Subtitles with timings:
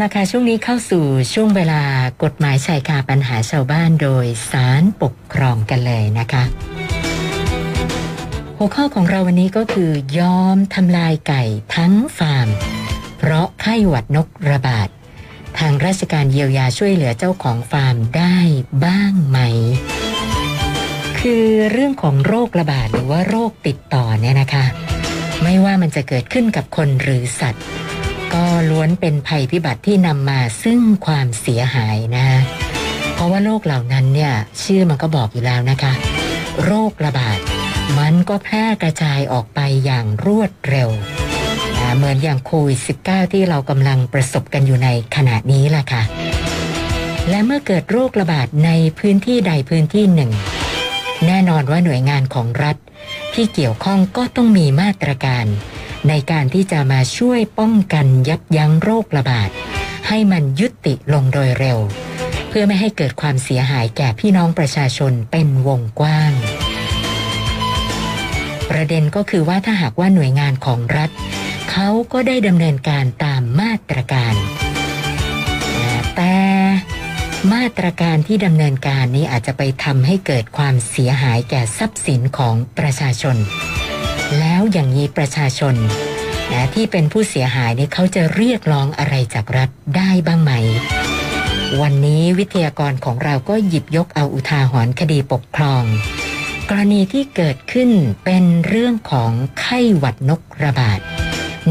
[0.00, 1.82] ละค่ะช่วงนี้เข้าสู่ช่วงเวลา
[2.22, 6.44] กฎหมายชายคาปัญหาชาวบ้านโดยสารปกครองกันเลยนะคะ
[8.58, 11.42] หัวข้อของเราวันนี้ก็คือยอมทำลายไก่
[11.76, 12.48] ทั้งฟาร์ม
[13.18, 14.88] เพราะไข้หวัดนกระบาด
[15.58, 18.38] ทางราชการเยียวยาช่วยเหลือเจ้าของฟาร์มได้
[18.84, 19.38] บ้างไหม
[21.20, 24.64] คือเรื่องของโรคระบาดหรือว่าโรคติดต่อเนี่ยนะคะ
[25.42, 27.64] ไม่ว่ามันจะเกิดขึ้นกับคนหรือสัตว์
[28.34, 32.26] ก็ล้วนเป็นภัยพิบัติที่นำมาซึ่งความเสียหายนะ
[33.14, 35.92] เพราะว่าโรคเหล่านั้นเนี่ยชื่อมันก็บอกอยู่แล้วนะคะ
[36.64, 37.38] โรคระบาด
[37.98, 40.90] มันก็แพร่กระจายออกไปอย่างรวดเร็ว
[41.78, 46.02] นะเหมือนอย่างโควิด -19 ที่เรากำลังประสบกันอยู่ในขณะนี้ล่ะค่ะ
[47.28, 50.30] และเมื่อเกิดโรคระบาดในพื้นที่ใดพื้นที่หนึ่ง
[51.26, 52.76] แน่นอนว่าหน่วยงานของรัฐ
[53.34, 55.46] ที่เกี่ยวข้องก็ต้องมีมาตรการ
[56.08, 59.50] ในการที่จะมาช่วยป้องกันยับยั้งโรคระบาด
[60.08, 61.78] ให้มันยุติลงโดยเร็ว
[62.48, 66.32] เพื่อไม่ให้เกิดความเสียหายแก่พี่น้องประชาชนเป็นวงกว้าง
[68.70, 71.10] ประเด็นก็คือว่าถ้าหากว่าหน่วยงานของรัฐ
[71.70, 74.34] เขาก็ได้ดำเนินการตามมาตรการ
[76.16, 76.36] แต่
[77.52, 83.36] มาตรการที่ดำเนินการนี้อาจจะไปทำให้เกิดความเสียหายแก่ทรัพย์สินของประชาชน
[84.38, 85.74] แล้วอย่างนี้ประชาชน
[86.52, 90.52] นะที่เป็นผู้เสียหายเนี่ยเขาจะเรียกร้องอะไรจากรัฐได้บ้างไหม
[91.80, 95.82] วันนี้วิทยากรของเราก็หยิบยกเอาอุทาหรณ์คดีปกครอง
[96.68, 97.90] กรณีที่เกิดขึ้น
[98.24, 101.00] เป็นเรื่องของไข้หวัดนกระบาด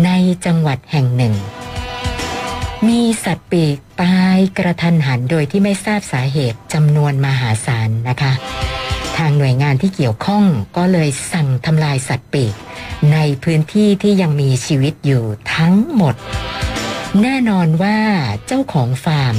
[0.06, 0.10] ใน
[0.46, 1.34] จังหวัดแห่งหนึ่ง
[2.88, 8.34] มีสัตว์ปีกตายกระทันหันโดยที่ไม่ทราบสาเหตุจำนวนมหาศาลนะคะ
[9.18, 10.46] ทางหน่วยงานที่เกี่ยวข้อง
[10.78, 12.54] ก็เลยสั่งทำลายสัตว์ปีก
[13.14, 15.24] ในพื้นที่ที่ยังมีชีวิตอยู่
[15.56, 16.16] ทั้งหมด
[17.22, 18.00] แน่นอนว่า
[18.48, 19.36] เจ้าของฟาร์ม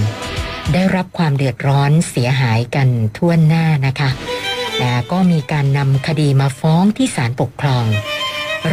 [0.72, 4.10] ได้รับความเดือดร้อนเสียหายกันทั่วหน้านะคะ
[4.78, 7.84] แต่ก็มีการนำคดีมาฟ้องที่ศาลปกครอง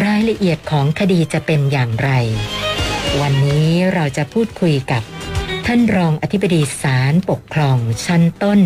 [0.03, 2.09] รายละเอียดของคดีจะเป็นอย่างไร
[3.21, 5.03] วันนี้เราจะพูดคุยกับ
[5.65, 8.59] ท่านรองอธิบดีศาลปกครองชั้นต้น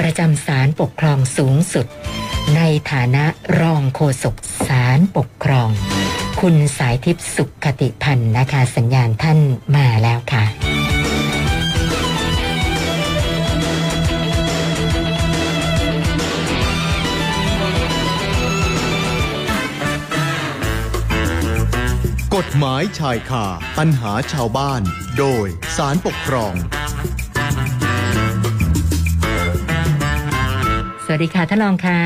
[0.00, 1.86] ประจำศาลปกครองสูงสุด
[2.56, 2.60] ใน
[2.92, 3.24] ฐานะ
[3.60, 4.34] รองโฆษก
[4.68, 5.68] ศาลปกครอง
[6.40, 9.38] คุณสายทิพย์สุขคติพันธ์นะคะสัญญาณท่าน
[9.76, 10.44] มาแล้วค่ะ
[22.36, 23.46] กฎหมายชายคา
[23.78, 24.82] ปัญหาชาวบ้าน
[25.18, 26.54] โดยสารปกครอง
[31.12, 32.00] วัสดีค่ะท่านรองค่ะ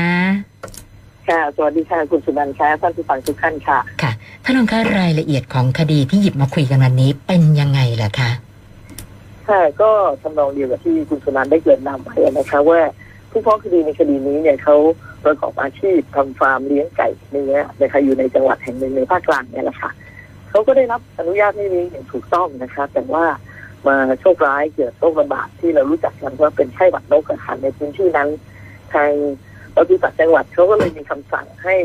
[1.29, 4.11] ค่ะ สวัสดีค่ะ คุณสุนันท์ค่ะท่านผู้ฟังทุกท่านค่ะ ค่ะ
[4.43, 8.29] ท่านรองคะรายละเอียดของคดีที่หยิบมาคุยกันวันนี้เป็นยังไงล่ะคะ
[9.49, 12.79] ค่ะก็ทำนองเดียวกับที่คุณสุนันท์ได้เกริ่นนำไปนะคะว่า
[13.31, 14.75] ผู้ฟ้องคดีในคดีนี้เนี่ยเขา
[15.25, 19.91] ประกอบอาชีพทำฟาร์มเลี้ยงไก่เนื้อนะคะอยู่ในจังหวัดแห่งหนึ่งในภาคกลางเนี่ยแหละค่ะ
[20.49, 23.25] เขาก็ได้รับอนุญาตให้เลี้ยงอย่างถูกต้องนะคะ แต่ว่า
[23.87, 28.29] มาโชคร้ายเกิดโรคระบาดที่เรารู้จักกันว่าเป็นไข้หวัดนกกระขันในพื้นที่นั้น
[28.93, 29.11] ทาง
[29.75, 31.75] ปศุสัตว์จังหวัดเขาก็เลยมีคำสั่งให้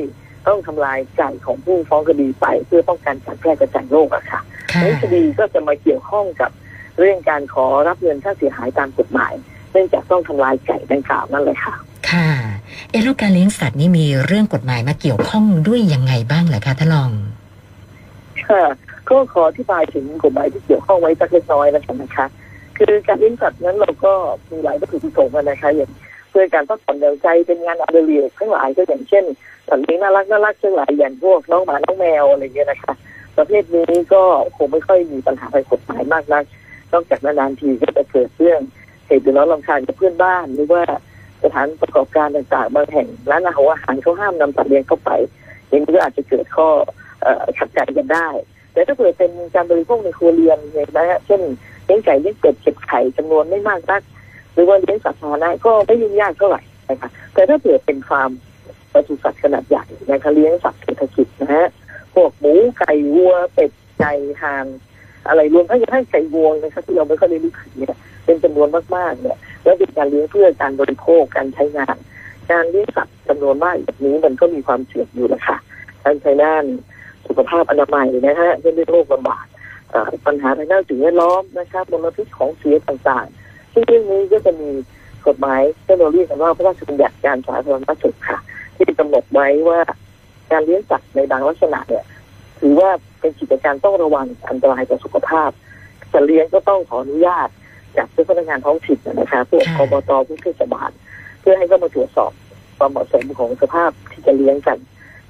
[0.47, 4.41] ต้องทำลายไก่ของผู้ฟ้องคดีไป เพื่อป้องกันการแพร่กระจายโรคอะค่ะ
[4.73, 6.51] ค่ะในคดีก็จะมาเกี่ยวข้องกับ
[6.99, 9.33] เรื่องการขอรับเงินค่าเสียหายตามกฎหมาย
[9.73, 11.75] เนื่องจากต้องทำลายไก่ดังกล่าวนั่นเลยค่ะ
[12.11, 12.29] ค่ะ
[12.91, 17.11] เอะแล้วการเลี้ยงสัตว์นี่มีเรื่องกฎหมายมาเกี่ยวข้องด้วยยังไงบ้างเหรอคะท่านรอง
[18.49, 18.63] ค่ะ
[19.09, 22.27] ก็ขออธิบายถึงกฎหมายที่เกี่ยวข้องไว้สักเล็กน้อยแล้วกันนะคะ
[22.77, 24.13] คือการเลี้ยงสัตว์นั้นเราก็
[24.51, 29.25] มีหลายวัตถุประสงค์นะคะอย่างเพื่อการพักผ่อนหย่อนใจเป็นงานอดิเรกทั้งหลายก็อย่างเช่น
[29.69, 32.95] สัตว์เลี้ยงน่ารักน่ารักทั้งหลายอย่างพวกน้องหมาน้องแมวอะไรเงี้ยนะคะ
[33.37, 34.23] ประเภทนี้ก็
[34.57, 36.45] คงไม่ค่อยมีปัญหาทางกฎหมายมากนัก
[36.93, 38.61] นอกจากนานๆทีก็จะเกิดเรื่อง
[39.07, 40.83] เหตุเดือดร้อนรำคาญกับเพื่อนบ้าน หรือว่า
[41.43, 43.53] สถานประกอบการต่างๆบางแห่งร้านอา
[43.83, 45.11] หารเขาห้ามนำสัตว์เลี้ยงเข้าไป
[45.69, 46.69] อย่างนี้ก็อาจจะเกิดข้อ
[47.59, 48.29] ขัดใจกันได้
[48.73, 51.43] แต่ถ้าเกิดเป็นการบริโภคในครัวเรือนอย่างไรเช่น
[51.85, 54.03] เลี้ยงไก่เลี้ยงเป็ดเก็บไข่จำนวนไม่มากนัก
[54.59, 56.61] รือว่าเลี้ยงสัตว์สาธารณะก็ไม่ยุ่งยากเท่าไหร่
[56.91, 58.31] นะคะแต่ถ้าเกิดเป็นฟาร์ม
[58.93, 61.67] ปศุสัตว์ขนาดใหญ่นะคะเลี้ยงสัตว์เศรษฐกิจนะฮะ
[62.15, 63.71] พวกหมูไก่วัวเป็ด
[64.01, 64.13] ไก่
[64.43, 64.67] ห่าน
[65.29, 71.97] อะไรรวมทั้งทั่งไก่งวนะครับที่เราไม่ค่อยได้รู้ถึงเนี่ยเป็นจำนวนมากๆเนี่ย แล้วเป็นการเลี้ยงเพื่อการบริโภคการใช้งาน
[72.51, 75.57] การเลี้ยงสัตว์จำนวนมากแบบนี้มันก็มีความเสี่ยงอยู่แหละค่ะ
[76.05, 76.65] ทั้งใช้ด้าน
[77.27, 79.47] สุขภาพอนามัยนะฮะเรื่องโรคระบาด
[80.27, 83.48] ปัญหาทางด้านสิ่งแวดล้อมนะครับมลพิษของเสียต่างๆ
[83.79, 84.71] ซึ่งเรื่องนี้ก็จะมี
[85.27, 88.39] กฎหมายเที่เราเรียกกันว่าพระราชบัญญัติการสาธารณสุขค่ะ
[88.77, 89.81] ที่กำหนดไว้ว่า
[90.53, 92.05] การเลี้ยงสัตว์ในบางลักษณะเนี่ย
[92.61, 92.91] ถือว่า
[93.21, 95.51] เป็นกิจการต้องระวังอันตรายต่อสุขภาพ
[96.13, 97.49] จะเลี้ยงก็ต้องขออนุญาต
[97.97, 100.91] จากเจ้าพนักงานท้องถิ่นนะคะพวกอบตผู้เทศบาล
[101.41, 102.33] เพื่อให้เข้ามาตรวจสอบ
[102.79, 104.79] ความเหมาะสมของสภาพที่จะเลี้ยงกัน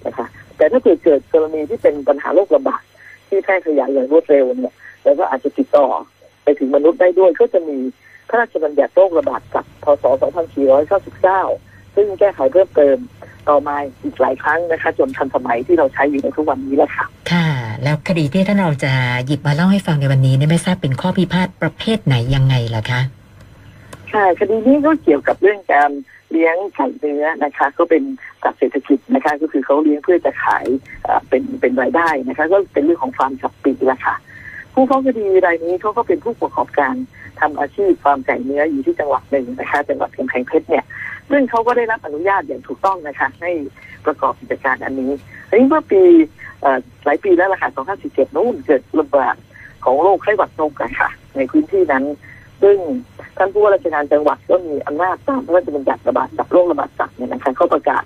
[0.06, 2.82] นะคะ แต่ถ้าเกิดเกิดกรณีที่เป็นปัญหาโรคระบาด
[3.28, 4.74] ที่แพร่ขยายอย่างรวดเร็วเนี่ย
[5.04, 5.86] แล้วก็อาจจะติดต่อ
[6.42, 7.78] ไปถึงมนุษย์ได้ด้วยก็จะมี
[8.28, 10.04] พระราชบัญญัติโรคระบาดกับพศ
[10.80, 12.96] 2499 ซึ่งแก้ไขเพิ่มเติม
[13.48, 17.48] ต่อมาอีกหลายครั้งนะคะ จนทันสมัยที่เราใช้อยู่ในทุกวันนี้แล้วค่ะ ค่ะ
[17.82, 18.92] แล้วคดีที่ท่านเราจะ
[19.26, 23.00] หยิบมาเล่าให้ฟังในวันนี้เนี่ยไม่ทราบเป็นข้อพิพาทประเภทไหนยังไงล่ะคะ
[24.12, 25.90] ค่ะคดีนี้ก็เกี่ยวกับเรื่องการ
[26.30, 28.02] เลี้ยงไก่เนื้อนะคะ ก็เป็น
[28.44, 30.66] จากเศรษฐกิจนะคะ ก็คือเขาเลี้ยงเพื่อจะขาย
[31.04, 34.14] เอ่อเป็นเป็นรายได้นะคะ ก็เป็นเรื่องของฟาร์มจับปีละค่ะ
[34.80, 36.94] ผู้ฟ้องคดีรายนี้เขาก็เป็นผู้ประกอบการ
[37.40, 40.84] ทำอาชีพฟาร์มไก่เนื้ออยู่ที่จังหวัดหนึ่งนะคะจังหวัดกำแพงเพชรเนี่ย
[41.30, 43.50] ซึ่งเขาก็ได้รับอนุญาตอย่างถูกต้องนะคะ ให้
[44.06, 45.12] ประกอบกิจการอันนี้
[45.48, 46.02] อันนี้เมื่อปี
[47.04, 47.70] หลายปีแล้วล่ะค่ะ
[48.02, 49.36] 2547นู่นเกิดระบาด
[49.84, 52.04] ของโรคไข้หวัดนกค่ะ ในพื้นที่นั้น
[52.62, 52.76] ซึ่ง
[53.36, 58.04] ท่านผู้ว่าราชการจังหวัดก็มีอำนาจตามพระราชบัญญัติระบาดจับโรคระบาดสัตว์เนี่ยนะคะเขาประกาศ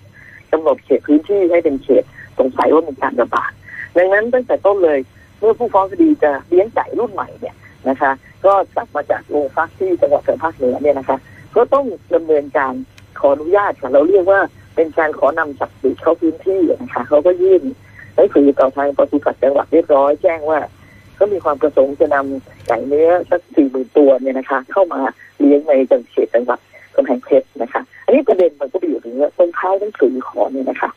[0.53, 2.05] กำหนดเขตพื้นที่ให้เป็นเขต
[2.39, 3.51] สงสัยว่ามีการระบาด
[3.97, 4.99] ดังนั้นตั้งแต่ต้นเลย
[5.43, 7.57] เมื่อผู้ฟ้องคดีจะเลี้ยงไก่รุ่นใหม่เนี่ย
[7.89, 8.11] นะคะ
[8.45, 11.19] ก็จับมาจากโรงฟักที่จังหวัดภาคเหนือเนี่ยนะคะ
[11.57, 12.73] ก็ต้องดำเนินการ
[13.19, 14.41] ขออนุญาตค่ะ เราเรียกว่า
[14.75, 17.63] เป็นการขอนำสัตว์ปีกเข้าพื้นที่นะคะเขาก็ยื่น
[18.15, 20.61] หนังสือต่อทางปศุสัตว์จังหวัดเรียบร้อยแจ้งว่า
[21.19, 25.01] ก็มีความประสงค์จะนำไก่เนื้อสักสี่หมื่นตัวเนี่ยนะคะ เข้ามา
[25.39, 26.59] เลี้ยงในจังหวัดเขตจังหวัด
[26.95, 30.91] กำแพงเพชรนะคะ อันนี้ประเด็นมันก็ไปอยู่ถึงว่าตรงท้ายหนังสือขอเนี่ยนะคะ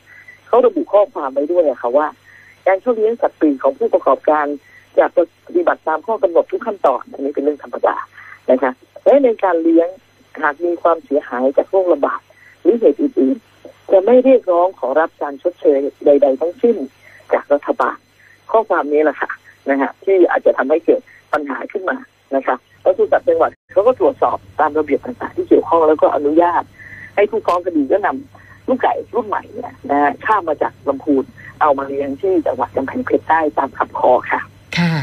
[0.48, 2.08] เขาระบุข้อความไว้ด้วยะค่ะว่า
[2.68, 4.46] การเข้าเลี้ยงสัตว์ปีกของผู้ประกอบการ
[4.98, 5.06] จะ
[5.48, 7.96] ปฏิบัติตามข้อกำหนดทุกขั้นตอนอันนี้เป็นเรื่องธรรมดา
[8.52, 8.72] นะคะ
[9.06, 9.88] และในการเลี้ยง
[10.42, 12.22] หากมีความเสียหายจากโรคระบาด
[12.62, 16.78] หรือเหตุอื่นๆจะไม่เรียกร้องขอรับการชดเชยใด ๆ ทั้งสิ้น
[17.34, 17.98] จากรัฐบาล
[18.52, 19.30] ข้อความนี้แหละค่ะ
[19.70, 21.02] นะฮะที่อาจจะทำให้เกิด
[21.34, 21.98] ปัญหาขึ้นมา
[22.36, 26.64] นะคะแล้วสุสัตจังหวัดเขาก็ตรวจสอบตามระเบียบต่างๆที่เกี่ยวข้องแล้วก็อนุญาต
[27.16, 31.24] ให้ผู้ฟ้องคดีก็นำ ลูกไก่รุ่นใหม่เนี่ยนะฮะข้ามมาจากลำพูน
[31.62, 34.42] เอามาเลี้ยงที่จังหวัดกำแพงเพชรได้ตามคำขอค่ะ
[34.78, 34.94] ค่ะ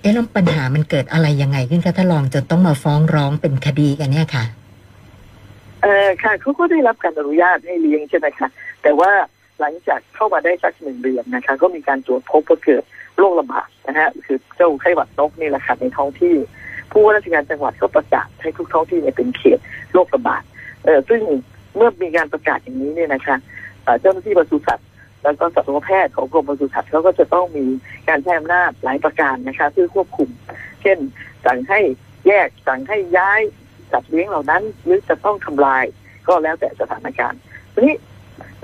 [0.00, 4.44] เอ๊ะแล้วปัญหามันเกิดอะไรยังไงขึ้นคะท่านรองจนต้องมาฟ้องร้องเป็นคดีกันเนี่ยค่ะ
[5.82, 8.48] เออค่ะเขาก็ได้รับการอนุญาตให้เลี้ยงใช่ไหมคะ
[8.82, 9.10] แต่ว่า
[9.60, 12.82] หลังจากเข้ามาได้สักหนึ่งเดือนนะคะ ก็มีการตรวจพบว่าเกิด
[13.18, 16.34] โรคระบาดนะฮะคือเจ้าไข้หวัดนกนี่แหละค่ะในท้องที่
[16.90, 19.58] ผู้ว่าราชการจังหวัดก็ประกาศให้ทุกท้องที่เนี่ยเป็นเขต
[19.92, 20.42] โรคระบาด
[20.84, 21.20] เออซึ่ง
[21.78, 23.36] เมื่อมีการประกาศอย่างนี้เนี่ยนะคะ
[24.00, 24.86] เจ้าหน้าที่ปศุสัตว์
[25.22, 27.64] แล้วก็สัตวแพทย์ของกรมปศุสัตว์เขาก็จะต้องมี
[28.08, 30.28] การใช้อำนาจหลายประการนะคะเพื่อควบคุม
[30.82, 30.98] เช่น
[31.46, 31.80] สั่งให้
[32.26, 33.40] แยกสั่งให้ย้าย
[33.92, 35.84] สัตว์เลี้ยงเหล่านั้น หรือจะต้องทำลาย
[36.28, 37.40] ก็แล้วแต่สถานการณ์
[37.74, 37.94] ทีนี้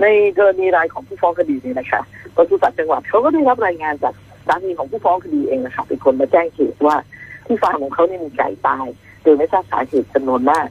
[0.01, 0.07] ใน
[0.37, 2.01] กรณีรายของผู้ฟ้องคดีเนี่ยนะคะ
[2.35, 4.13] ปศุสัตว์จังหวัดเขาก็ได้รับรายงานจาก
[4.47, 6.95] สามีของผู้ฟ้องคดีเองนะคะเป็นคนมาแจ้งเหตุว่า
[7.45, 8.87] ที่ฟาร์มของเขาเนี่ยมีไก่ตาย
[9.23, 10.67] โดยไม่ทราบสาเหตุจำนวนมาก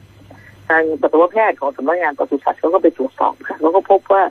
[0.67, 4.23] ทางสัตวแพทย์ของสำนักงานปศุสัตว์เขาก็ไปตรวจสอบค่ะแล้วก็พบว่า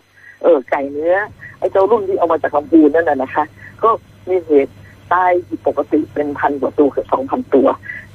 [0.42, 1.16] เออไก่เนื้อ
[1.58, 3.44] ไอ้เจ้ารุ่นที่เอามาจากลำพูนนั่นน่ะนะคะ
[3.82, 3.90] ก็
[4.28, 4.72] มีเหตุ
[5.12, 7.68] ตายผิดปกติเป็นพันกว่าตัวเกือบสองพันตัว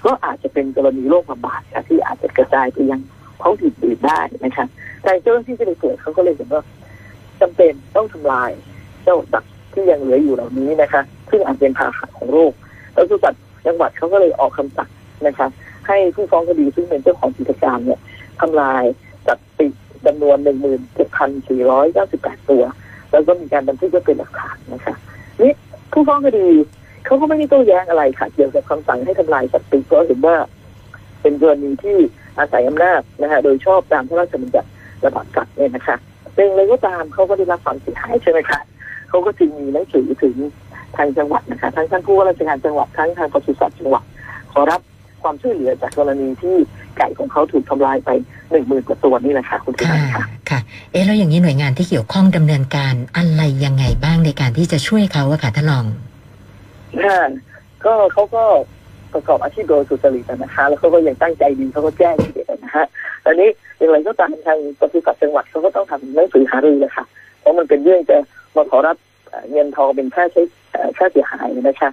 [0.05, 3.01] ก็อาจจะเป็นกรณีโรคระบาดค่ะที่อาจจะกระจายไปยัง
[3.41, 4.65] ท้องถิ่นอื่นได้นะคะ
[5.03, 6.63] แต่เจ้าหน้าที่ที่ไปตรวจเขาก็เลยเห็นว่า
[7.41, 8.51] จำเป็นต้องทำลาย
[9.03, 12.51] เจ้าสัตว์ที่ยังเหลืออยู่เหล่านี้นะคะ ซึ่งอาจเป็นพาหะของโรค
[12.93, 14.89] แล้วสุสัตว์จังหวัดเขาก็เลยออกคำสั่ง
[15.27, 15.47] นะคะ
[15.87, 17.99] ให้ผู้ฟ้องคดีซึ่งเป็นเจ้าของกิจการเนี่ย
[18.41, 18.83] ทำลาย
[19.27, 19.73] สัตว์ปีก
[20.05, 20.37] จำนวน
[21.23, 22.63] 17,498 ตัว
[23.11, 24.95] แล้วก็มีการบันทึกไว้เป็นหลักฐานนะคะ
[25.41, 25.53] นี่
[25.91, 26.47] ผู้ฟ้องคดี
[27.05, 30.35] เขาก็ไม่ได้โต้แย้งอะไรค่ะ เกี่ยวกับคำสั่งให้ทำลายสัตว์ปีกเพราะเห็นว่า
[31.21, 31.97] เป็นกรณีที่
[32.39, 34.69] อาศัยอำนาจนะคะโดยชอบตามพระราชบัญญัติ
[35.05, 35.95] ระบาดสัตว์เนี่ยนะคะ
[36.35, 38.59] เป็นอะไรก็ตามเขาก็ได้รับความเสียหายใช่ไหมคะ
[39.09, 40.35] เขาก็จึงมีหนังสือถึง
[40.97, 44.03] ทางจังหวัดนะคะทั้งท่านผู้ว่าราชการจังหวัดทั้งทางปศุสัตว์จังหวัด
[44.51, 44.81] ขอรับ
[45.23, 46.55] ความช่วยเหลือจากกรณีที่
[46.97, 48.09] ไก่ของเขาถูกทำลายไป
[48.51, 50.59] หนึ่งหมื่นกว่าตัวนี่แหละค่ะคุณผู้ชค่ะมค่ะค่ะ
[50.91, 55.85] เอ๊ะแล้วอย่างนี้หน่วยงานที่เกี่ยวข้องดำเนินการอะไรยังไงบ้างในการที่จะช่วยเขาอะค่ะท่านรอง
[57.03, 57.19] ค่ะ
[57.85, 58.43] ก็เขาก็
[59.13, 62.85] ประกอบอาชีพโดยสุจริตนะคะแล้วเขาก็ยังตั้งใจดีเขาก็แจ้งทีเดียวนะฮะ
[63.25, 67.05] ตอนนี้อย่างไรก็ตามทางปศุสัตว์จังหวัดเขาก็ต้องทำหนังสือหารือเลยค่ะ
[67.39, 68.17] เพราะมันเป็นเรื่องจะ
[68.55, 68.97] มาขอรับ
[69.29, 71.89] เอ่อเงินทองเป็นค่าใช้เอ่อค่าเสียหายนะคะ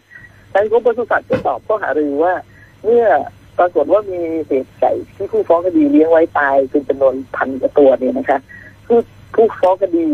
[0.53, 2.33] ทางกรมปศุสัตว์ก็ตอบข้อหารือว่า
[2.85, 3.07] เมื่อ
[3.59, 8.39] ปรากฏว่ามีเหตุไก่ที่ผู้ฟ้องคดีเลี้ยงไว้ตายเป็นจำนวนพันกว่าตัวเนี่ยนะคะ
[8.87, 8.99] ผู้
[9.35, 10.07] ผู้ฟ้องคดี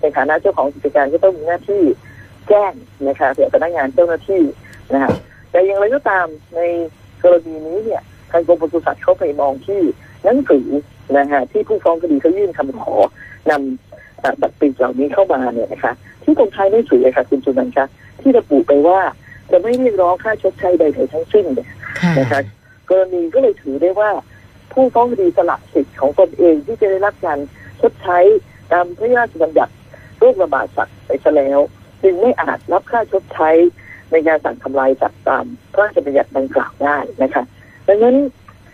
[0.00, 1.82] ในฐานะเจ้าของกิจการก็ต้องมีหน้าที่
[2.48, 2.72] แจ้ง
[3.08, 4.42] นะคะเผื่อพนักงานเจ้าหน้าที่
[4.92, 5.12] นะคะ
[5.50, 6.60] แต่อย่างไรก็ตามใน
[7.22, 9.80] กรณีนี้เนี่ยทางกรมปศุสัตว์เขาไปมองที่
[10.24, 10.66] หนังสือ
[11.18, 12.94] นะฮะที่ผู้ฟ้องคดีเขายื่นคำขอ
[13.50, 17.86] นำบัตรปีกเหล่านี้เข้ามาเนี่ยนะคะ ที่ตรงท้ายหนังสือเลยค่ะคุณจุนันท์คะ
[18.20, 19.00] ที่ระบุไปว่า
[19.50, 21.68] จะไม่เรียกร้องค่าชดใช้ใดๆทั้งสิ้นเนี่ย
[22.18, 22.42] นะคะ
[22.90, 24.10] กรณีก็เลยถือได้ว่า
[24.72, 27.38] ผู้ฟ้องคดีสละสิทธิ์ของตนเองที่จะได้รับการ
[27.80, 28.18] ชดใช้
[28.72, 29.72] ตามพระราชบัญญัติ
[30.18, 31.60] โรคระบาดสัตว์ไปซะแล้ว
[32.02, 33.50] จึงไม่อาจรับค่าชดใช้
[34.10, 37.42] ในการสั่งทำลายสัตว์ตามพระราชบัญญัติดังกล่าวได้นะคะ
[37.88, 38.16] ดังนั้น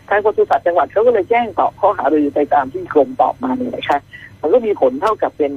[0.08, 3.98] ทางปศุสัตว์จังหวัดเขาก็เลยแจ้งตอบข้อหารือไปตามที่กรมตอบมาเนี่ยนะคะ
[4.40, 5.52] มันก็มีผลเท่ากับเป็น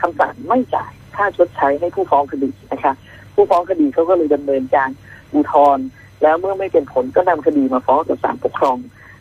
[0.00, 2.94] คำสั่งไม่จ่ายค่าชดใช้ให้ผู้ฟ้องคดีนะคะ
[3.34, 4.90] ผู้ฟ้องคดีเขาก็เลยดำเนินการ
[5.34, 5.86] อุทธรณ์
[6.22, 8.76] แล้วเมื่อไม่เป็นผลก็นำคดีมาฟ้องต่อศาลปกครอง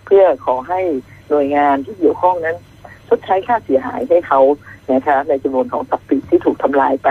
[0.06, 0.82] เพื่อขอให้
[1.30, 2.58] หน่วยงานที่เกี่ยวข้องนั้น
[3.08, 4.42] ชดใช้ค่าเสียหายให้เขา
[4.94, 7.10] นะคะในจำนวนของสัตว์ปีกที่ถูกทำลายไป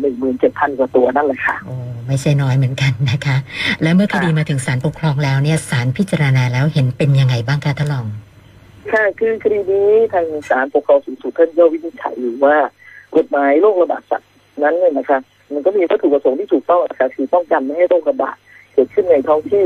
[0.00, 1.74] หนึ่งหมื่นเจ็ดพันกว่าตัวนั่นแหละค่ะโอ้
[2.06, 3.36] ไม่ใช่น้อยเหมือนกันนะคะ
[3.82, 8.06] แล้วเมื่อคดีมาถึงศาลปกครองแล้วเนี่ยศาลพิจารณาแล้วเห็นเป็นยังไงบ้างคะท่านรอง
[8.92, 12.56] ค่ะคือคดีนี้ทางศาลปกครองสูงสุดท่านก็วินิจฉัยอยู่ว่า
[13.16, 14.30] กฎหมายโรคระบาดสัตว์
[14.62, 15.18] นั้นเนี่ยนะคะ
[15.52, 18.36] มันก็มีวัตถุประสงค์ที่ถูกต้องนะคะคือป้องกันไม่ให้โรคระบาด
[18.74, 19.64] เกิดขึ้นในท้องที่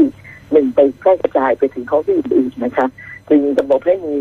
[0.52, 2.86] หนึ่งไปแพร่กระจายไปถึงท้องที่อื่นๆนะคะ
[3.28, 4.14] จึงกำหนดให้มี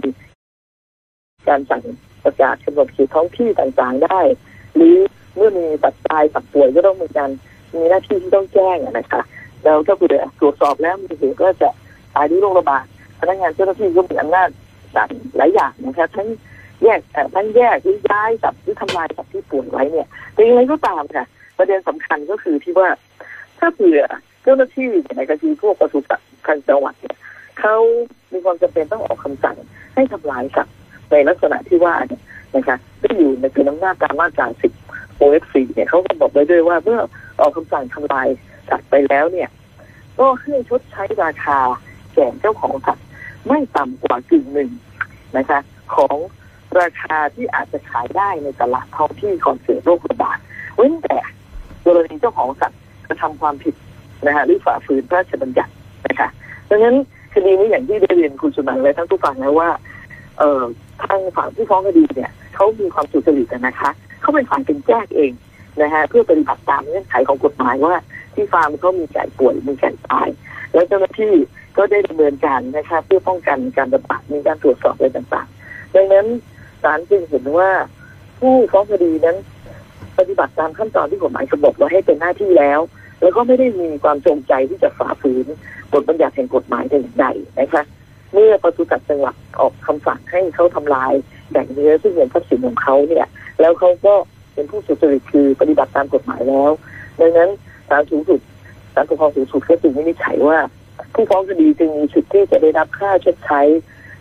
[1.48, 1.84] การสั่ง
[2.24, 4.20] ประกาศกำหนดเขตท้องที่ต่างๆได้
[4.76, 4.96] หรือ
[5.36, 7.30] เมื่อมีสัตว์ตายสัตว์ป่วยก็ต้องมีการ
[7.74, 9.22] มีหน้าที่ที่ต้องแจ้งนะคะ
[9.64, 11.70] แล้วถ้าเผื่อตรวจสอบแล้วมีเหตุว่าจะ
[12.16, 12.86] ตายด้วยโรคระบาด
[13.20, 14.50] พนักงานเจ้าหน้าที่ก็มีอำนาจ
[14.96, 16.28] สั่งหลายอย่างนะคะทั้ง
[16.84, 17.00] แยก
[17.36, 21.26] ทั้งแยกหรือย้ายสัตว์หรือทำลายสัตว์ที่ป่วยไว้เนี่ยแต่อย่างไรก็ตามค่ะ
[21.58, 22.90] ประเด็นสำคัญก็คือที่ว่า
[23.60, 24.02] ถ้าเผื่อ
[24.48, 27.18] เจ้าหน้าที่ในกรณีพวกปศุสัตว์ทางจังหวัดเนี่ย
[27.60, 27.76] เขา
[28.32, 29.58] มีความจำเป็นต้องออกคำสั่ง
[29.96, 30.76] ให้ทำลายสัตว์
[31.12, 32.22] ในลักษณะที่ว่าเนี่ย
[32.56, 34.74] นะคะก็อยู่ในเป็นอำนาจตามมาตราสิบ
[35.16, 37.00] โอเอฟซีเนี่ยเขาก็บอกไว้ด้วยว่าเมื่อ
[37.40, 38.28] ออกคำสั่งทำลาย
[38.70, 39.50] สัตว์ไปแล้วเนี่ย
[40.20, 41.60] ก็ให้ชดใช้ราคา
[42.14, 43.06] แก่เจ้าของสัตว์
[43.48, 44.70] ไม่ต่ำกว่ากึ่งหนึ่ง
[45.38, 45.60] นะคะ
[45.96, 46.16] ของ
[46.80, 50.38] ราคาที่อาจจะขายได้ในตลาดท้องที่ก่อนเกิดโรคระบาด
[50.76, 51.20] เว้นแต่
[51.86, 53.76] กรณีเจ้าของสัตว์กระทำความผิด
[54.26, 55.72] นะคะหรือฝ่าฝืนพระราชบัญญัติ
[56.08, 56.30] นะคะ
[56.70, 56.96] ดังนั้น
[57.34, 59.70] คดีนี้อย่างที่ได้เรียนคุณสุนันท์และท่านผู้ฟังแล้วว่า
[60.38, 60.64] เอ่อ
[61.04, 63.90] ทางฝั่งผู้ฟ้องคดีเนี่ยเขามีความสุจริตนะคะ
[64.22, 65.32] เขาเป็นฝ่ายเป็นแจ้งเอง
[65.82, 67.96] นะฮะเพื่อปฏิบัติตามเงื่อนไขของกฎหมายว่า
[68.34, 70.28] ที่ฟาร์มเขามีไก่ป่วยมีไก่ตาย
[70.74, 71.34] แล้วเจ้าหน้าที่
[71.78, 76.26] ก็ได้ดำเนินการนะคะเพื่อป้องกันการระบาดมีการตรวจสอบอะไรต่างๆ ดังนั้น
[76.84, 77.70] ศาลจึงเห็นว่า
[78.40, 79.38] ผู้ฟ้องคดีนั้น
[80.18, 82.80] ปฏิบัติตามขั้นตอนที่กฎหมายกำหนดไว้ให้เป็นหน้าที่แล้ว
[83.22, 85.46] แล้วก็ไม่ได้มีความจงใจที่จะฝ่าฝืน
[85.92, 87.84] บทบัญญัติแห่งกฎหมายใดๆนะคะ
[88.34, 91.14] เมื่อปศุสัตว์จังหวัดออกคำสั่งให้เขาทำลาย
[91.52, 93.28] แบ่งเนื้อซึ่งเป็นทรัพย์สินของเขาเนี่ย
[93.62, 94.14] แล้วเขาก็
[94.54, 96.72] เป็นผู้สุจริตคือปฏิบัติตามกฎหมายแล้ว
[97.22, 97.50] ดังนั้น
[97.90, 98.40] ศาลสูงสุด
[98.94, 100.60] ศาลปกครองสูงสุดก็จึงวินิจฉัยว่า
[101.14, 103.62] ผู้ฟ้องคดีจึงมีสิทธิ์ที่จะได้รับค่าชดใช้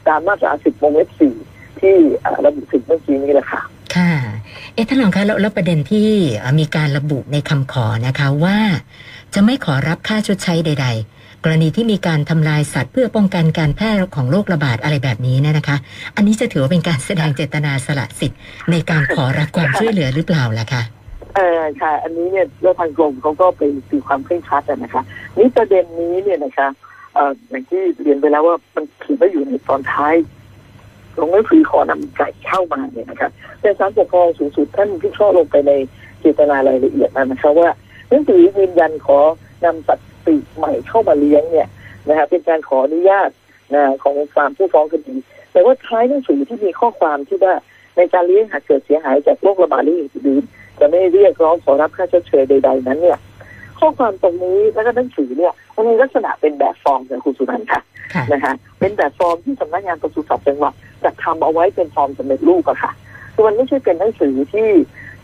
[0.08, 1.34] ตามมาตราสิบวงเล็บสี่
[1.80, 1.96] ที่
[2.44, 3.62] ระบุถึงเมื่อกี้นี้แหละค่ะ
[3.96, 4.10] ค่ะ
[4.76, 6.08] เอ๊ะท่านรองคะแล้วแล้วประเด็นที่
[6.58, 8.58] มีการระบุในคำขอนะคะว่า
[9.34, 15.76] จะไม่ขอรับค่าชดใช้ใด ๆ กรณีที่มีการทำลายสัตว์เพื่อป้องกันการแพร่ของโรคระบาดอะไรแบบนี้เนี่ยนะคะ
[16.16, 18.38] อันนี้จะถือว่าเป็นการแสดงเจตนาสละสิทธิ์
[18.70, 20.82] ในการขอรับความช่วยเหลือหรือเปล่าล่ะคะ
[21.36, 25.02] เออค่ะ อันนี้เนี่ยเรื่องทางกรมเขาก็ไปตีความเคร่งครัดนะคะ
[25.38, 26.68] นี่ประเด็นนี้เนี่ยนะคะ
[27.14, 30.14] เอ่ออย่างที่เรียนไปแล้วว่ามันถือว่าอยู่ในตอนท้าย
[31.18, 33.30] ลงไม่ฟรีขอนำไก่เข้ามาเนี่ยนะคะ
[33.60, 35.72] แต่ศาลปกครองสูงสุดท่านพิเคราลงไปใน
[36.20, 37.68] เจตนารายละเอียดนะคะว่า
[38.08, 39.18] หนังสือยืนยันขอ
[39.64, 41.68] นำสัตว์ปีกใหม่เข้ามาเลี้ยงเนี่ย
[42.08, 43.30] นะคะเป็นการขออนุญาต
[43.74, 45.16] นะของฟาร์มผู้ฟ้องคดี
[45.52, 47.54] แต่ว่าท้ายหนังสือที่มีข้อความที่ว่า
[47.96, 50.44] ในการเลี้ยงหากเกิดเสียหายจากโรคระบาดหรืออื่น
[50.78, 53.18] จะไม่เรียกร้องขอรับค่าชดเชยใด ๆ นั้นเนี่ย
[53.78, 57.80] ข้อความตรงนี้แล้วก็หนังสือเนี่ยมันมีลักษณะเป็นแบบฟอร์มจากคุณสุนันท์ค่ะ
[58.14, 60.72] ค่ะนะคะเป็นแบบฟอร์มที่สำนักงานปศุสัตว์จังหวัด
[61.04, 62.92] จัดทำเอาไว้เป็นฟอร์มสำเร็จรูปอะค่ะ
[63.34, 64.68] คือมันไม่ใช่เป็นหนังสือที่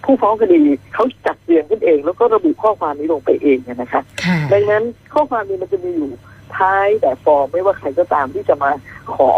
[0.04, 0.60] ผู้ฟ้องคดี
[0.94, 4.82] เขาจัดเรียงขึ้นเอง แล้วก็ระบุข้อความนี้ลงไปเองเนี่ยนะคะค่ะดังนั้น
[5.14, 6.10] ข้อความนี้มันจะมีอยู่
[6.56, 8.70] ท้ายแบบฟอร์มไม่ว่าใครก็ตามที่จะมา
[9.14, 9.30] ขอ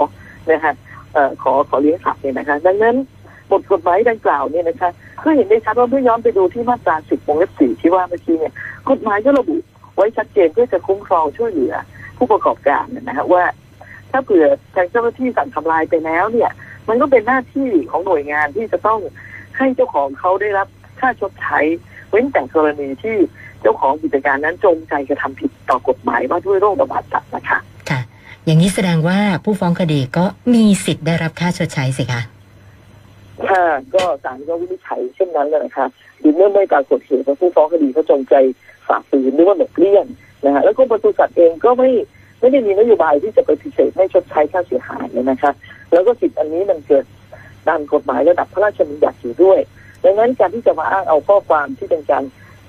[0.50, 0.74] นะคะ
[1.12, 2.96] เอ่อขอขอเลี้ยงสัตว์เนี่ยนะคะ ดังนั้น
[3.50, 4.90] บทกฎหมายดังกล่าวเนี่ยนะคะ
[5.24, 8.52] ก็เห็นได้ชัดว่าเมื่อย้อนไปดูที่มาตราสิบวงเล็บสี่ที่ว่าเมื่อกี้เนี่ย
[8.90, 9.56] กฎหมายก็ระบุ
[9.96, 11.74] ไว้ชัดเจนเพื่อจะคุ้มครองช่วยเหลือ
[12.16, 13.44] ผู้ประกอบการเนยนะฮะว่า
[14.10, 16.50] ถ้าเผื่อทางเจ้าหน้าที่สั่งทำลายไปแล้วเนี่ย
[16.88, 19.00] มันก็เป็นหน้าที่ของหน่วยงานที่จะต้อง
[19.58, 20.68] ให้เจ้าของเขาได้รับ
[21.00, 21.58] ค่าชดใช้
[22.10, 23.16] เว้นแต่กรณีที่
[23.60, 27.58] เจ้าของกิจการนั้นจงใจกระทำผิดต่อกฎหมายว่าด้วยโรคระบาดสัตว์นะคะ
[27.90, 28.00] ค่ะ
[28.44, 30.24] อย่างนี้แสดงว่าผู้ฟ้องคดีก็
[30.54, 32.22] มีสิทธิ์ได้รับค่าชดใช้สิคะ
[33.48, 33.64] ค่ะ
[33.94, 35.86] ก็ศาลก็วินิจฉัยเช่นนั้นเลยนะคะ
[36.20, 38.34] คือเมื่อไม่ปรากฏเหตุว่าผู้ฟ้องคดีเขาจงใจ
[38.88, 40.06] ฝ่าฝืนหรือว่าหลบเลี่ยง
[40.44, 41.90] นะฮะแล้วก็ปศุสัตว์เองก็ไม่
[42.40, 45.52] ไม่ได้มีนโยบายที่จะไปฏิเสธให้ชดใช้ค่าเสียหายเลยนะคะ
[45.92, 47.04] แล้วก็สิทธิ์อันนี้มันเกิด
[47.68, 49.58] ตามกฎหมายระดับพระราชบัญญัติอยู่ด้วย
[50.04, 52.24] ดังนั้นการที่จะมาอ้างเอาข้อความที่เป็นการ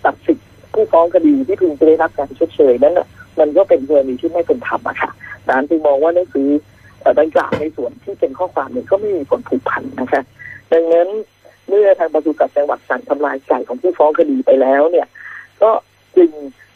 [0.05, 3.07] ตัดสิทธิ์ผู้ฟ้องคดีที่พึงจะได้รับการชดเชยนั้นน่ะ
[3.39, 5.11] มันก็เป็นกรณีที่ไม่เป็นธรรมอะค่ะ
[5.47, 6.47] ศาลจึงมองว่าหนังสือ
[7.01, 10.23] เอ่อดังกล่าวในส่วนที่เป็นข้อความเนี่ยก็ไม่มีผลผูกพันนะคะ
[10.73, 11.07] ดังนั้น
[11.67, 15.07] เมื่อทางปศุสัตว์จังหวัดสั่งทำลายไก่ของผู้ฟ้องคดีไปแล้วเนี่ย
[15.61, 15.71] ก็
[16.17, 16.29] จึง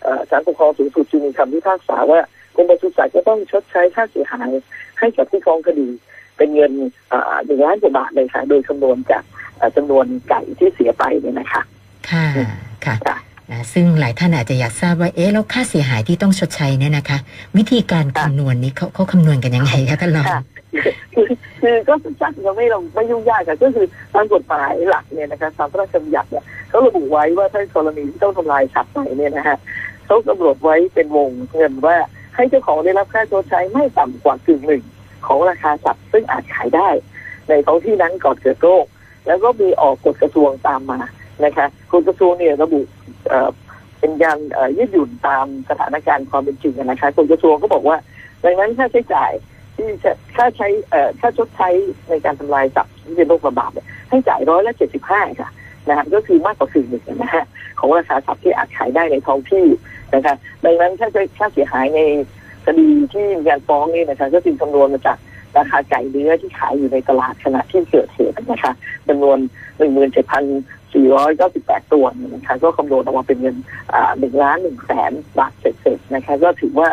[0.04, 2.20] เอ่อศาลปกครองสูงสุดจึงมีคำพิพากษาว่า
[2.56, 4.50] กรมปศุสัตว์จะต้องชดใช้ค่าเสียหาย
[5.00, 5.88] ให้กับผู้ฟ้องคดี
[6.38, 6.72] เป็นเงิน
[7.46, 9.24] หนึ่งล้านกว่าบาทเลยค่ะ โดยคำนวณจาก
[9.58, 11.62] เอ่อจำนวนไก่ที่เสียไปเนี่ยนะคะ
[12.10, 12.26] ค่ะ
[12.86, 13.18] ค่ะค่ะ
[13.52, 17.18] นะซึ่งหลายท่านอาจจะอยากทราบว่าเอ๊ะแล้วค่าเสียหายที่ต้องชดใช้เนี่ยนะคะ
[17.58, 20.26] วิธีการค่ะคำนวณนี้เขาเขาคำนวณกันยังไงคะท่านรอง
[21.62, 29.58] คือก็สั้นๆก็ไม่ลงไม่ยุ่งยากค่ะก็คือตามกฎหมายหลักเนี่ยนะคะตามพระราชบัญญัติเนี่ยเขาระบุไว้ว่าถ้ากรณีที่ต้องทำลายสัตว์ไปเนี่ยนะฮะ
[30.06, 31.98] เขากำหนดไว้เป็นวงเงินว่า
[32.36, 34.84] ให้เจ้าของได้รับค่าชดใช้ไม่ต่ำกว่ากึ่งหนึ่ง
[35.28, 36.90] ของราคาสัตว์ซึ่งอาจขายได้
[37.50, 38.86] ในท้องที่นั้นก่อนเกิดโรค
[39.28, 41.00] แล้วก็มีออกกฎกระทรวงตามมา
[41.46, 42.80] นะคะกฎกระทรวงเนี่ยระบุ
[43.28, 43.50] เอ่อ
[44.00, 44.38] เป็นการ
[44.78, 47.98] ยืดหยุ่นตามสถานการณ์ความเป็นจริงนะคะกฎกระทรวงก็บอกว่า
[48.44, 49.32] ดังนั้นค่าใช้จ่าย
[49.80, 51.70] ที่จะค่าใช้เอ่อค่าชดใช้
[52.10, 55.50] ในการทำลายสัตว์ที่เป็นโรคระบาดเนี่ยให้จ่ายร้อยละเจ็ดสิบห้าค่ะ
[55.88, 57.46] นะฮะก็คือมากกว่าสิ่หนึ่งนะฮะ
[57.80, 59.66] ของราคาสัตว์ที่อาจขายได้ในท้องที่
[60.16, 62.00] นะคะดังนั้นค่าใช้ค่าเสียหายใน
[62.66, 65.18] คดีที่มีการฟ้องนี่นะคะก็จึงคำนวณมาจาก
[65.58, 68.74] ราคาไก่เนื้อที่ขายอยู่ในตลาดขณะที่เกิดเหตุนะคะ
[69.08, 69.38] จำนวน
[69.78, 70.44] หนึ่งหมื่นเจ็ดพัน
[70.94, 73.56] สี่ร้อยเก้าสิบแปดตัวนะคะก็คำนวณออกมาเป็นเงิน
[74.20, 76.90] หนึ่งล้านหนึ่งแสนบาทเศษๆนะคะก็ถือว่า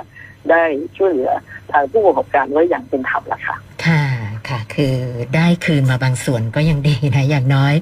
[0.50, 0.64] ได้
[0.98, 1.32] ช่วยเหลือ
[1.72, 4.02] ทางผู้ประกอบการไว้อย่างเป็นธรรมละค่ะค่ะ
[4.48, 4.94] ค่ะ คือ
[5.36, 7.74] ได้คืนมาบางส่วนก็ยังดีนะ อย่างน้อย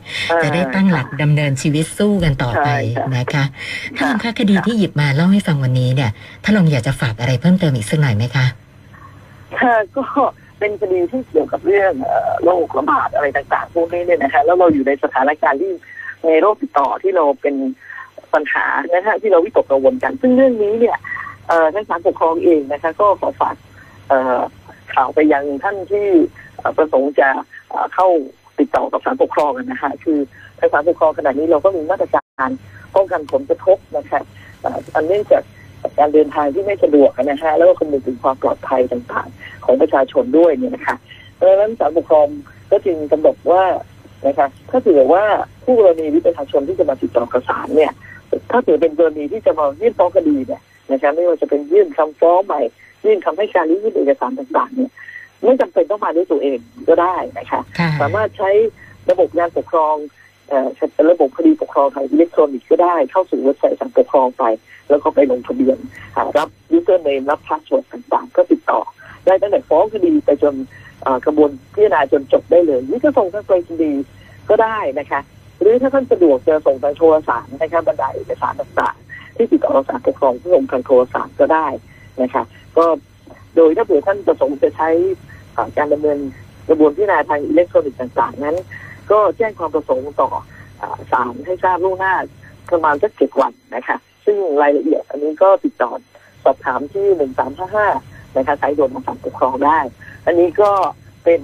[0.42, 3.44] จะได้ตั้งหลักดำเนินชีวิตสู้กันต่อไปใช่ค่ะนะคะ
[3.96, 6.10] ถ้าลองค่ะคะคดีที่หยิบมาเล่าให้ฟังวันนี้เนี่ย
[6.44, 8.46] ถ้าลองอยากจะฝากอะไรเพิ่มเติมอีกสักหน่อยไหมคะ
[9.60, 10.02] ค่ะก็
[10.58, 15.72] เป็นคดีที่เกี่ยวกับเรื่องเอ่อโรคระบาดอะไรต่างๆพวกนี้เนี่ยนะคะแล้วเราอยู่ในสถานการณ์ที่
[16.26, 17.54] ในโรคติดต่อที่เราเป็น
[18.34, 20.96] ปัญหานะฮะที่เราวิตกกังวลกัน ซึ่งเรื่องนี้เนี่ย
[21.48, 23.56] เอ่อทางศาลปกครองเองนะคะ ก็ขอฝาก
[24.08, 24.40] เอ่อ
[24.94, 26.06] ข่าวไปยังท่านที่
[26.76, 27.28] ประสงค์จะ
[27.94, 28.08] เข้า
[28.58, 30.18] ติดต่อกับศาลปกครองกันนะคะคือ
[30.58, 32.48] ทางศาลปกครองขณะนี้เราก็มีมาตรการ
[32.94, 34.20] ป้องกันผลกระทบนะคะ
[34.94, 35.42] อันเนื่องจาก
[35.98, 40.96] การเดินทางที่ไม่สะดวกนะฮะแล้วก็คำนึงถึงความปลอดภัยต่างๆ ของประชาชนด้วยเนี่ยนะคะ
[41.34, 42.26] เพราะฉะนั้นศาลปกครอง
[42.70, 43.64] ก็จึงกำหนดว่า
[44.26, 45.24] นะคะถ้าถือว่า
[45.64, 47.92] ผู้กรณีหรือประชาชนที่จะมาติดต่อกับศาลเนี่ย
[48.50, 52.60] ถ้าถือเป็นกรณีที่จะมายื่นฟ้องคดีเนี่ย นะคะไม่ว่าจะเป็นยื่นคำฟ้องใหม่
[53.04, 54.90] ยื่นคำให้การหรือยื่นเอกสารต่างๆ เนี่ย
[55.42, 58.50] ไม่จำเป็นต้องมาด้วยตัวเองก็ได้นะคะค่ะสามารถใช้
[59.10, 59.96] ระบบงานปกครอง
[60.48, 64.44] เอ่อเป็นระบบคดีปกครองทางอิเล็กทรอนิกส์ก็ได้เข้าสู่เว็บไซต์ศาลปกครองไป
[64.88, 65.78] แล้วก็ไปลงทะเบียน
[66.16, 68.80] หารับ username รับ password ต่างๆ ก็ติดต่อ
[69.26, 70.54] ได้ตั้งแต่ฟ้องคดีไปจน
[71.02, 74.04] เอ่อกระบวนพิจารณาจนจบได้เลยนี่ก็ส่งทางไปรษณีย์
[74.48, 75.20] ก็ได้นะคะ
[75.60, 79.03] หรือถ้าท่านสะดวกจะส่งทางโทรศัพท์นะคะบรรดาเอกสารต่างๆ
[79.36, 81.66] ที่ติดต่อศาลปกครองที่ลงทางโทรสารก็ได้
[82.22, 82.44] นะคะ
[82.76, 82.84] ก็
[83.56, 84.88] โดยถ้าเผื่อท่านประสงค์จะใช้
[85.76, 86.18] การดำเนิน
[86.68, 88.56] กระบวนพิจารณาทางอิเล็กทรอนิกส์ต่างๆ นั้น
[89.10, 90.30] ก็แจ้งความประสงค์ต่อ
[90.78, 92.14] เอ่อศาลให้ทราบล่วงหน้า
[92.70, 95.90] ประมาณสักเจ็ดวันนะคะซึ่งรายละเอียดอันนี้ก็ติดต่อ
[96.44, 97.88] สอบถามที่หนึ่งสามห้าห้า
[98.36, 99.78] นะคะสายด่วนของศาลปกครองได้
[100.26, 100.70] อันนี้ก็
[101.24, 101.40] เป็น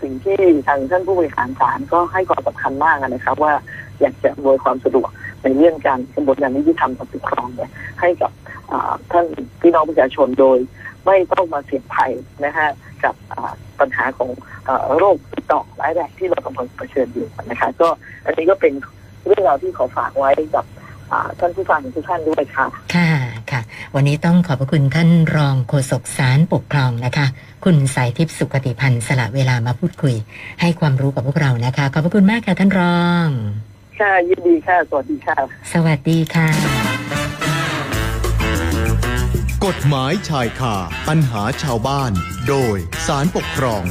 [0.00, 3.52] สิ่งที่ทางท่านผู้บริหารศาลก็ให้ความสำคัญมากนะครับว่า
[4.00, 5.10] อยากจะอำนวยความสะดวก
[5.44, 8.30] ในเรื่องการกระบวนการยุติธรรมกับปกครองเนี่ยให้กับ
[9.12, 9.26] ท่าน
[9.60, 10.58] พี่น้องประชาชนโดย
[11.06, 12.12] ไม่ต้องมาเสี่ยงภัย
[12.44, 12.68] นะฮะ
[13.04, 13.14] กับ
[13.80, 14.30] ปัญหาของ
[14.68, 17.88] อโรคติดต่อร้ายแรงที่เรากำลังเผชิญอยู่นะคะก็
[18.24, 18.72] อันนี้ก็เป็น
[19.26, 20.64] เรื่องราวที่ขอฝากไว้กับ
[21.40, 23.10] ท่านผู้ฟังทุกท่านด้วยค่ะ ค่ะ
[23.50, 23.60] ค่ะ
[23.94, 27.26] วันนี้ต้องขอบพระคุณท่านรองโฆษกสารปกครองนะคะ
[27.64, 30.14] คุณสายทิพย์สุขติพันธ์สละเวลามาพูดคุย
[30.60, 33.28] ให้ความรู้กับพวกเรานะคะ ขอบพระคุณมากค่ะท่านรอง
[34.00, 35.36] ค่ะยินดีค่ะ สวัสดีค่ะ
[35.72, 36.48] สวัสดีค่ะ
[39.66, 40.76] กฎหมายชายคา
[41.08, 42.12] ปัญหาชาวบ้าน
[42.48, 42.76] โดย
[43.06, 43.84] สารปกครอง